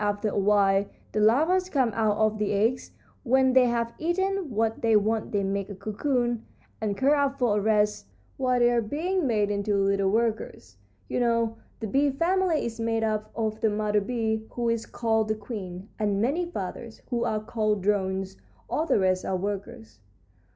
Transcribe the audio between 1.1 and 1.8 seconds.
the larvas